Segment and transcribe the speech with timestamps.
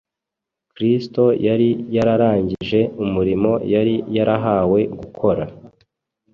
[0.75, 5.43] Kristo yari yararangije umurimo yari yarahawe gukora.